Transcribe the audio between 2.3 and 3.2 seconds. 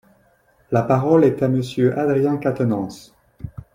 Quatennens.